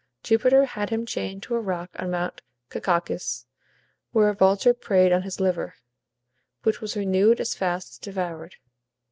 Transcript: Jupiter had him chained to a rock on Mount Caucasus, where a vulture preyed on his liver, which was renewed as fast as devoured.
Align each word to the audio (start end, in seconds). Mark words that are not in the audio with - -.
Jupiter 0.23 0.65
had 0.65 0.89
him 0.89 1.05
chained 1.05 1.43
to 1.43 1.53
a 1.53 1.59
rock 1.61 1.91
on 1.99 2.09
Mount 2.09 2.41
Caucasus, 2.71 3.45
where 4.13 4.29
a 4.29 4.33
vulture 4.33 4.73
preyed 4.73 5.11
on 5.11 5.21
his 5.21 5.39
liver, 5.39 5.75
which 6.63 6.81
was 6.81 6.97
renewed 6.97 7.39
as 7.39 7.53
fast 7.53 7.91
as 7.91 7.97
devoured. 7.99 8.55